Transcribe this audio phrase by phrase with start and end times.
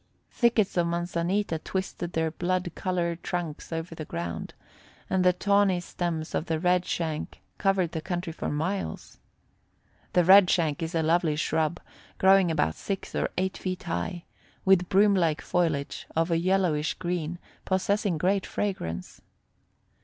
[0.31, 4.55] Thickets of manzanita twisted their blood colored trunks over the ground,
[5.11, 9.19] and the tawny stems of the red shank covered the country for miles.
[10.13, 11.79] The red shank is a lovely shrub,
[12.17, 14.23] growing about six or eight feet high,
[14.65, 19.21] with broom like foliage of a yellowish green, possessing great fragrance.